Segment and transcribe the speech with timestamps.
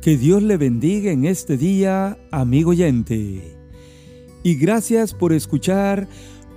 [0.00, 3.54] Que Dios le bendiga en este día, amigo oyente.
[4.42, 6.08] Y gracias por escuchar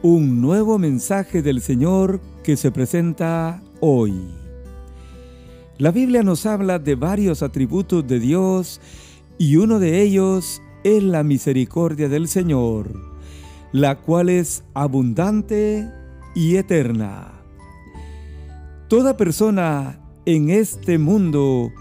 [0.01, 4.13] un nuevo mensaje del Señor que se presenta hoy.
[5.77, 8.79] La Biblia nos habla de varios atributos de Dios
[9.37, 12.93] y uno de ellos es la misericordia del Señor,
[13.73, 15.85] la cual es abundante
[16.33, 17.33] y eterna.
[18.87, 21.73] Toda persona en este mundo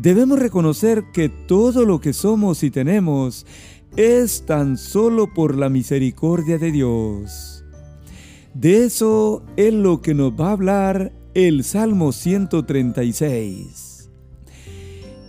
[0.00, 3.46] debemos reconocer que todo lo que somos y tenemos
[3.96, 7.64] es tan solo por la misericordia de Dios.
[8.54, 14.10] De eso es lo que nos va a hablar el Salmo 136.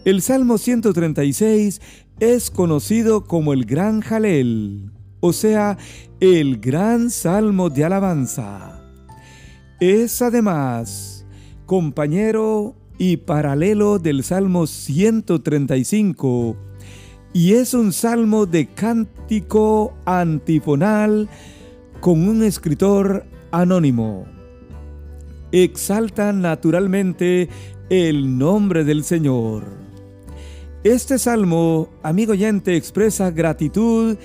[0.05, 1.81] El Salmo 136
[2.19, 5.77] es conocido como el Gran Jalel, o sea,
[6.19, 8.81] el gran salmo de alabanza.
[9.79, 11.25] Es además
[11.65, 16.55] compañero y paralelo del Salmo 135
[17.33, 21.29] y es un salmo de cántico antifonal
[22.01, 24.25] con un escritor anónimo.
[25.51, 27.49] Exalta naturalmente
[27.89, 29.63] el nombre del Señor.
[30.83, 34.17] Este salmo, amigo oyente, expresa gratitud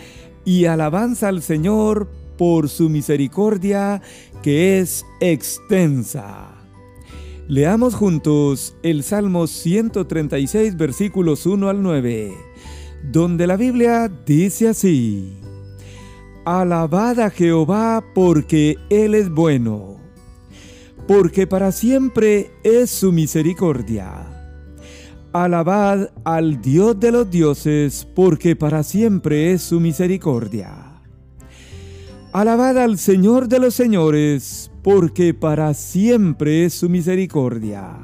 [0.44, 4.03] y alabanza al Señor por su misericordia
[4.42, 6.53] que es extensa.
[7.47, 12.33] Leamos juntos el Salmo 136 versículos 1 al 9,
[13.12, 15.37] donde la Biblia dice así,
[16.47, 20.00] Alabad a Jehová porque Él es bueno,
[21.06, 24.27] porque para siempre es su misericordia.
[25.34, 30.83] Alabad al Dios de los dioses, porque para siempre es su misericordia.
[32.34, 37.96] Alabad al Señor de los señores, porque para siempre es su misericordia.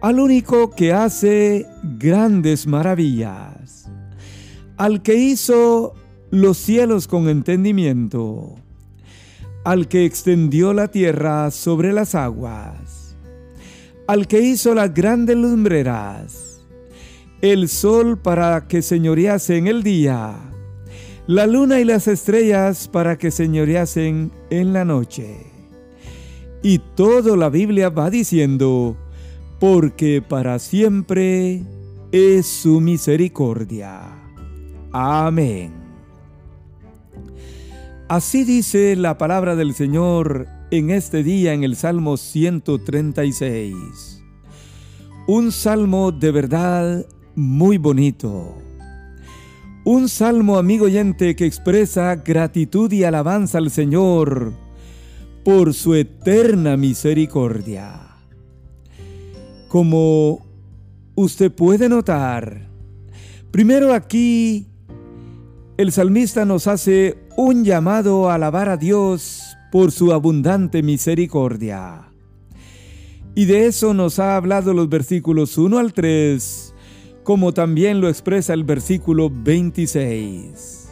[0.00, 3.90] Al único que hace grandes maravillas,
[4.76, 5.94] al que hizo
[6.30, 8.54] los cielos con entendimiento,
[9.64, 13.16] al que extendió la tierra sobre las aguas,
[14.06, 16.64] al que hizo las grandes lumbreras,
[17.40, 20.51] el sol para que señorease en el día,
[21.26, 25.46] la luna y las estrellas para que señoreasen en la noche.
[26.62, 28.96] Y toda la Biblia va diciendo,
[29.60, 31.62] porque para siempre
[32.10, 34.00] es su misericordia.
[34.92, 35.72] Amén.
[38.08, 44.22] Así dice la palabra del Señor en este día en el Salmo 136.
[45.26, 48.61] Un salmo de verdad muy bonito
[49.84, 54.52] un salmo, amigo oyente, que expresa gratitud y alabanza al Señor
[55.44, 58.00] por su eterna misericordia.
[59.68, 60.46] Como
[61.16, 62.68] usted puede notar,
[63.50, 64.68] primero aquí
[65.76, 72.08] el salmista nos hace un llamado a alabar a Dios por su abundante misericordia.
[73.34, 76.61] Y de eso nos ha hablado los versículos 1 al 3
[77.22, 80.88] como también lo expresa el versículo 26.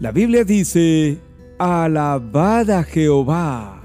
[0.00, 1.18] La Biblia dice,
[1.58, 3.80] alabad a Jehová.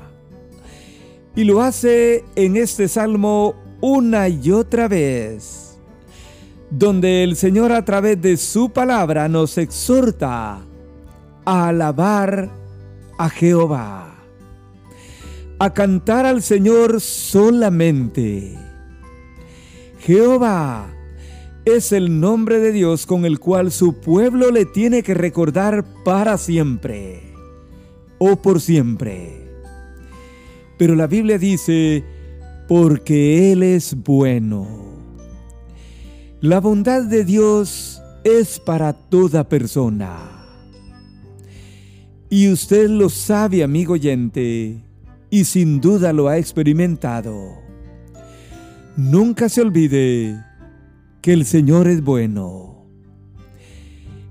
[1.35, 5.77] Y lo hace en este salmo una y otra vez,
[6.71, 10.59] donde el Señor a través de su palabra nos exhorta
[11.45, 12.49] a alabar
[13.19, 14.15] a Jehová,
[15.59, 18.57] a cantar al Señor solamente.
[19.99, 20.96] Jehová
[21.75, 26.37] es el nombre de Dios con el cual su pueblo le tiene que recordar para
[26.37, 27.33] siempre
[28.19, 29.51] o por siempre.
[30.77, 32.05] Pero la Biblia dice,
[32.69, 34.65] porque Él es bueno.
[36.39, 40.45] La bondad de Dios es para toda persona.
[42.29, 44.77] Y usted lo sabe, amigo oyente,
[45.29, 47.57] y sin duda lo ha experimentado.
[48.95, 50.46] Nunca se olvide
[51.21, 52.85] que el Señor es bueno,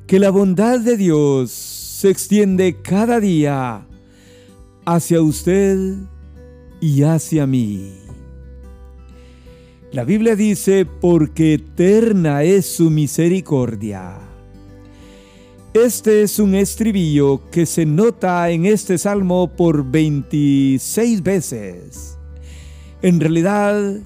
[0.06, 3.86] que la bondad de Dios se extiende cada día
[4.84, 5.94] hacia usted
[6.80, 7.92] y hacia mí.
[9.92, 14.18] La Biblia dice, porque eterna es su misericordia.
[15.72, 22.18] Este es un estribillo que se nota en este salmo por 26 veces.
[23.02, 23.96] En realidad,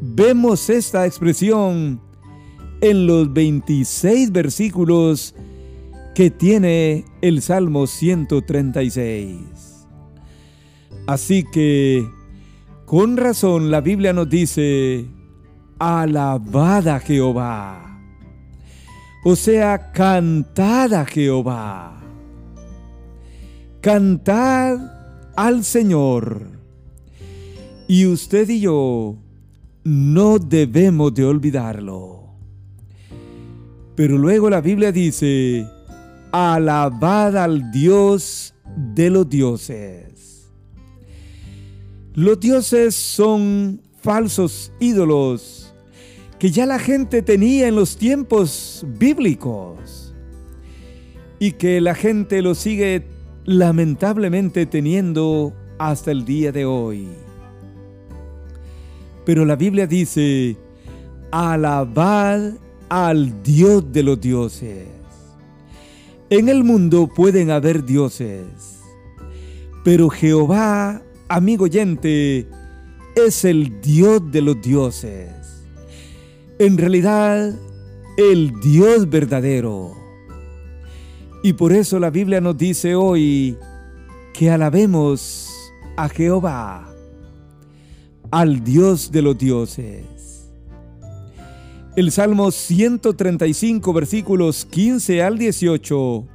[0.00, 2.00] vemos esta expresión
[2.80, 5.34] en los 26 versículos
[6.14, 9.36] que tiene el Salmo 136.
[11.06, 12.08] Así que,
[12.84, 15.06] con razón, la Biblia nos dice,
[15.78, 18.00] alabad a Jehová.
[19.24, 22.00] O sea, cantad a Jehová.
[23.80, 24.78] Cantad
[25.36, 26.46] al Señor.
[27.88, 29.16] Y usted y yo
[29.86, 32.24] no debemos de olvidarlo.
[33.94, 35.64] Pero luego la Biblia dice,
[36.32, 38.52] alabad al Dios
[38.94, 40.50] de los dioses.
[42.14, 45.72] Los dioses son falsos ídolos
[46.40, 50.12] que ya la gente tenía en los tiempos bíblicos
[51.38, 53.06] y que la gente lo sigue
[53.44, 57.25] lamentablemente teniendo hasta el día de hoy.
[59.26, 60.56] Pero la Biblia dice,
[61.30, 62.54] alabad
[62.88, 64.86] al Dios de los dioses.
[66.30, 68.46] En el mundo pueden haber dioses,
[69.84, 72.48] pero Jehová, amigo oyente,
[73.14, 75.30] es el Dios de los dioses.
[76.58, 77.54] En realidad,
[78.16, 79.94] el Dios verdadero.
[81.42, 83.56] Y por eso la Biblia nos dice hoy
[84.32, 85.48] que alabemos
[85.96, 86.85] a Jehová,
[88.30, 90.04] al Dios de los dioses.
[91.96, 96.26] El Salmo 135 versículos 15 al 18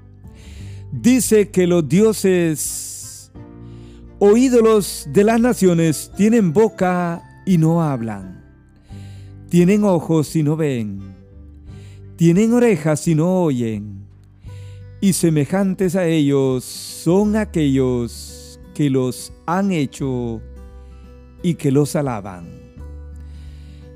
[0.91, 3.31] dice que los dioses
[4.17, 8.43] o ídolos de las naciones tienen boca y no hablan,
[9.49, 11.15] tienen ojos y no ven,
[12.15, 14.07] tienen orejas y no oyen,
[14.99, 20.41] y semejantes a ellos son aquellos que los han hecho
[21.43, 22.61] y que los alaban.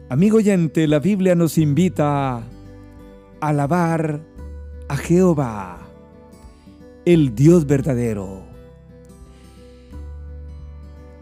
[0.10, 2.44] Amigo oyente, la Biblia nos invita a
[3.42, 4.22] alabar
[4.88, 5.80] a Jehová,
[7.06, 8.44] el Dios verdadero.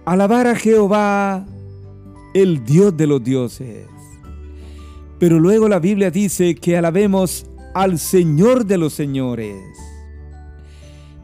[0.05, 1.45] Alabar a Jehová,
[2.33, 3.87] el Dios de los dioses.
[5.17, 9.63] Pero luego la Biblia dice que alabemos al Señor de los señores.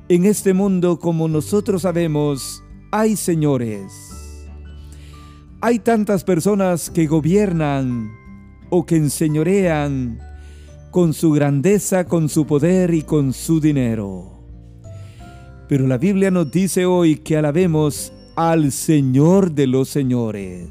[0.07, 4.09] En este mundo, como nosotros sabemos, hay señores
[5.62, 8.12] hay tantas personas que gobiernan
[8.70, 10.20] o que enseñorean
[10.92, 14.40] con su grandeza, con su poder y con su dinero.
[15.68, 20.70] Pero la Biblia nos dice hoy que alabemos al Señor de los señores.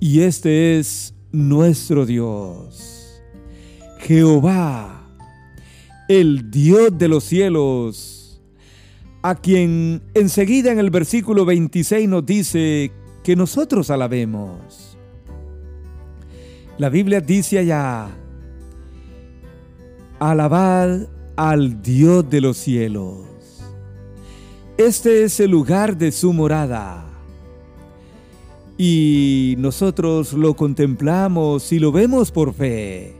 [0.00, 3.22] Y este es nuestro Dios,
[4.00, 5.08] Jehová,
[6.08, 8.42] el Dios de los cielos,
[9.22, 12.92] a quien enseguida en el versículo 26 nos dice
[13.26, 14.96] que nosotros alabemos.
[16.78, 18.06] La Biblia dice allá,
[20.20, 23.26] alabad al Dios de los cielos.
[24.78, 27.04] Este es el lugar de su morada.
[28.78, 33.16] Y nosotros lo contemplamos y lo vemos por fe.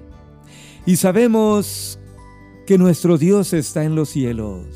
[0.87, 1.99] Y sabemos
[2.65, 4.67] que nuestro Dios está en los cielos.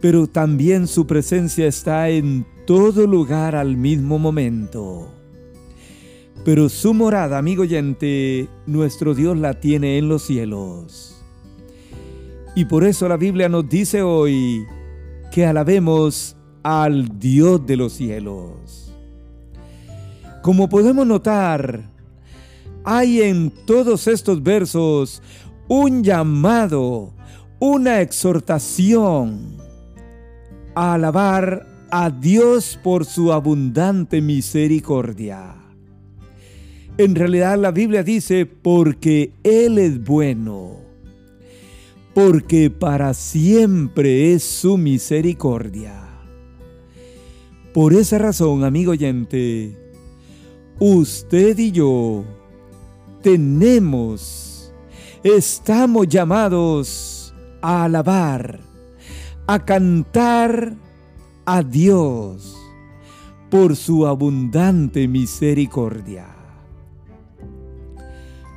[0.00, 5.10] Pero también su presencia está en todo lugar al mismo momento.
[6.44, 11.22] Pero su morada, amigo oyente, nuestro Dios la tiene en los cielos.
[12.54, 14.64] Y por eso la Biblia nos dice hoy
[15.32, 18.92] que alabemos al Dios de los cielos.
[20.42, 21.90] Como podemos notar,
[22.84, 25.22] hay en todos estos versos
[25.68, 27.14] un llamado,
[27.58, 29.56] una exhortación
[30.74, 35.54] a alabar a Dios por su abundante misericordia.
[36.98, 40.80] En realidad la Biblia dice, porque Él es bueno,
[42.12, 46.02] porque para siempre es su misericordia.
[47.72, 49.78] Por esa razón, amigo oyente,
[50.80, 52.24] usted y yo
[53.22, 54.74] tenemos,
[55.22, 57.32] estamos llamados
[57.62, 58.58] a alabar,
[59.46, 60.74] a cantar
[61.46, 62.56] a Dios
[63.50, 66.26] por su abundante misericordia,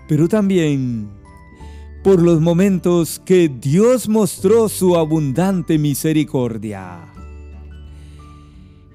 [0.07, 1.09] pero también
[2.03, 6.99] por los momentos que Dios mostró su abundante misericordia.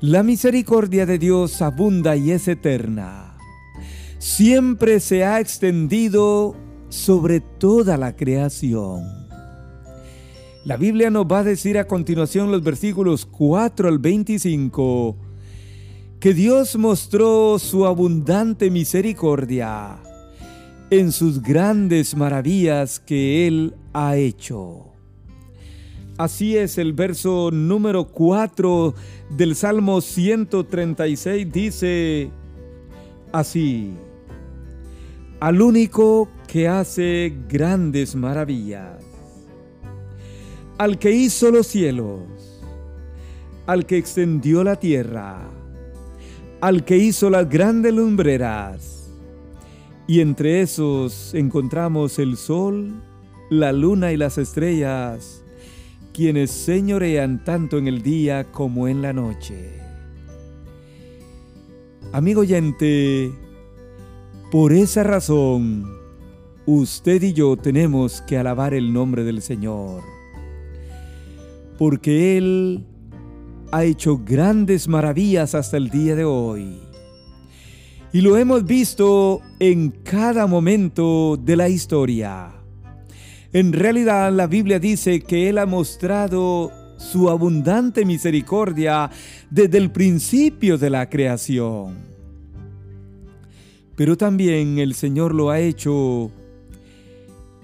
[0.01, 3.37] La misericordia de Dios abunda y es eterna.
[4.19, 6.57] Siempre se ha extendido
[6.89, 9.22] sobre toda la creación
[10.65, 15.17] la Biblia nos va a decir a continuación los versículos 4 al 25
[16.21, 19.99] que Dios mostró su abundante misericordia
[20.91, 24.93] en sus grandes maravillas que Él ha hecho.
[26.17, 28.95] Así es, el verso número 4
[29.31, 32.31] del Salmo 136 dice,
[33.33, 33.95] así
[35.43, 39.03] al único que hace grandes maravillas,
[40.83, 42.25] al que hizo los cielos,
[43.67, 45.49] al que extendió la tierra,
[46.61, 49.09] al que hizo las grandes lumbreras,
[50.09, 53.01] y entre esos encontramos el sol,
[53.49, 55.45] la luna y las estrellas,
[56.13, 59.79] quienes señorean tanto en el día como en la noche.
[62.11, 63.31] Amigo oyente,
[64.51, 65.89] por esa razón,
[66.67, 70.03] usted y yo tenemos que alabar el nombre del Señor,
[71.83, 72.87] porque Él
[73.73, 76.79] ha hecho grandes maravillas hasta el día de hoy.
[78.13, 82.53] Y lo hemos visto en cada momento de la historia.
[83.53, 89.11] En realidad la Biblia dice que Él ha mostrado su abundante misericordia
[89.51, 92.13] desde el principio de la creación
[93.97, 96.31] pero también el Señor lo ha hecho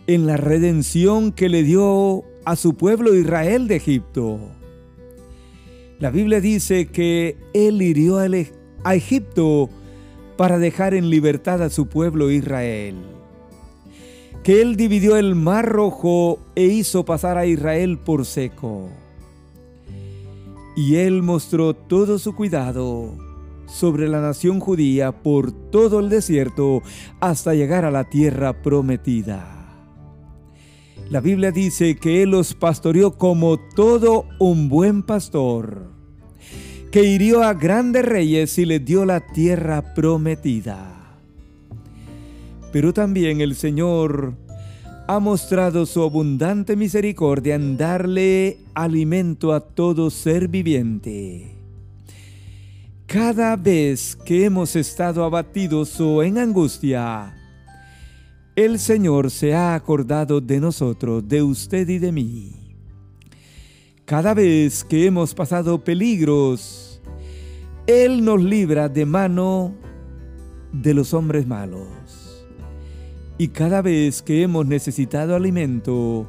[0.08, 4.40] en la redención que le dio a su pueblo Israel de Egipto.
[5.98, 9.68] La Biblia dice que Él hirió a Egipto
[10.38, 12.94] para dejar en libertad a su pueblo Israel.
[14.42, 18.88] Que Él dividió el mar rojo e hizo pasar a Israel por seco.
[20.74, 23.14] Y Él mostró todo su cuidado
[23.66, 26.80] sobre la nación judía por todo el desierto
[27.20, 29.57] hasta llegar a la tierra prometida.
[31.10, 35.90] La Biblia dice que Él los pastoreó como todo un buen pastor,
[36.90, 41.18] que hirió a grandes reyes y les dio la tierra prometida.
[42.72, 44.34] Pero también el Señor
[45.06, 51.58] ha mostrado su abundante misericordia en darle alimento a todo ser viviente
[53.08, 57.34] cada vez que hemos estado abatidos o en angustia,
[58.64, 62.54] el Señor se ha acordado de nosotros, de usted y de mí.
[64.04, 67.00] Cada vez que hemos pasado peligros,
[67.86, 69.76] Él nos libra de mano
[70.72, 72.44] de los hombres malos.
[73.38, 76.26] Y cada vez que hemos necesitado alimento,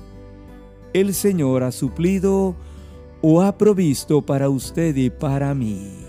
[0.94, 2.56] el Señor ha suplido
[3.24, 6.09] o ha provisto para usted y para mí.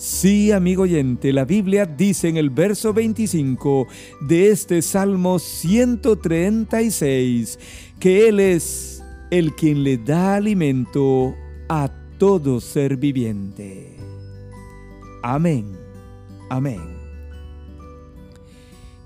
[0.00, 3.86] Sí, amigo oyente, la Biblia dice en el verso 25
[4.22, 7.58] de este Salmo 136
[7.98, 11.34] que Él es el quien le da alimento
[11.68, 13.94] a todo ser viviente.
[15.22, 15.76] Amén,
[16.48, 16.80] amén.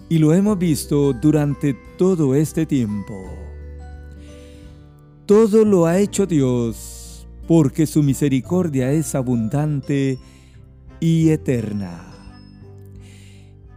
[0.08, 3.20] Y lo hemos visto durante todo este tiempo.
[5.26, 10.20] Todo lo ha hecho Dios porque su misericordia es abundante
[11.04, 12.00] y eterna.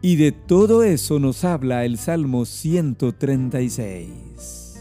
[0.02, 4.80] Y de todo eso nos habla el Salmo 136.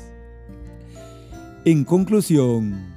[1.65, 2.95] En conclusión,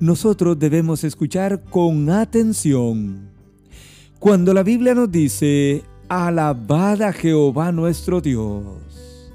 [0.00, 3.28] nosotros debemos escuchar con atención
[4.18, 9.30] cuando la Biblia nos dice, alabad a Jehová nuestro Dios,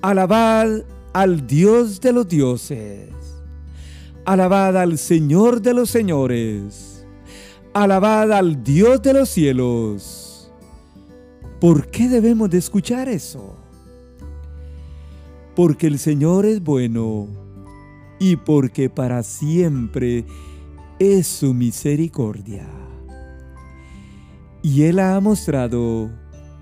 [0.00, 3.10] alabad al Dios de los dioses,
[4.24, 6.89] alabad al Señor de los señores,
[7.72, 10.50] Alabad al Dios de los cielos.
[11.60, 13.54] ¿Por qué debemos de escuchar eso?
[15.54, 17.28] Porque el Señor es bueno
[18.18, 20.24] y porque para siempre
[20.98, 22.66] es su misericordia.
[24.62, 26.10] Y Él ha mostrado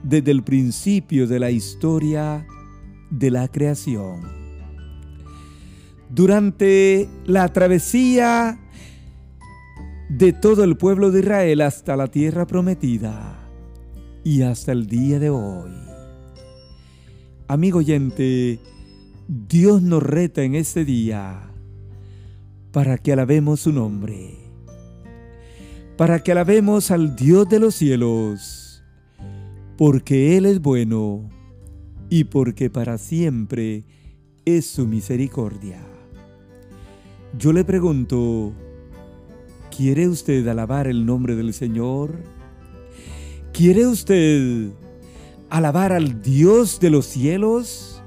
[0.03, 2.47] desde el principio de la historia
[3.09, 4.21] de la creación.
[6.11, 8.59] Durante la travesía
[10.09, 13.39] de todo el pueblo de Israel hasta la tierra prometida
[14.25, 15.71] y hasta el día de hoy.
[17.47, 18.59] Amigo oyente,
[19.27, 21.51] Dios nos reta en este día
[22.73, 24.37] para que alabemos su nombre,
[25.97, 28.83] para que alabemos al Dios de los cielos,
[29.77, 31.29] porque Él es bueno
[32.09, 33.85] y porque para siempre
[34.47, 35.83] es su misericordia.
[37.39, 38.55] Yo le pregunto,
[39.79, 42.11] ¿Quiere usted alabar el nombre del Señor?
[43.53, 44.71] ¿Quiere usted
[45.51, 48.03] alabar al Dios de los cielos?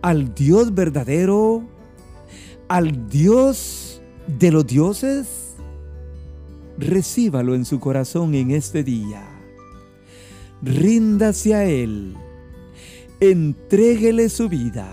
[0.00, 1.64] ¿Al Dios verdadero?
[2.68, 4.00] ¿Al Dios
[4.38, 5.56] de los dioses?
[6.78, 9.28] Recíbalo en su corazón en este día.
[10.62, 12.14] Ríndase a Él.
[13.18, 14.88] Entréguele su vida.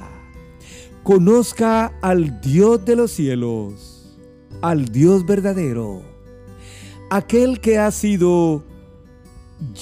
[1.03, 4.17] Conozca al Dios de los cielos,
[4.63, 6.14] al Dios verdadero
[7.09, 8.63] aquel que ha sido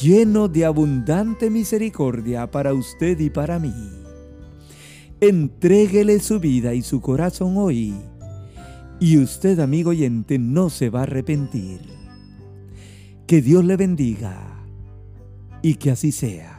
[0.02, 3.74] lleno de abundante misericordia para usted y para mí.
[5.22, 7.94] Entréguele su vida y su corazón hoy,
[9.00, 11.82] y usted, amigo oyente, no se va a arrepentir.
[13.26, 14.66] Que Dios le bendiga
[15.62, 16.53] y que así sea.